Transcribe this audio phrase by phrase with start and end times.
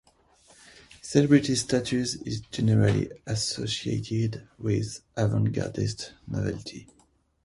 [1.03, 6.87] Celebrity status is generally associated with avant-gardist novelty.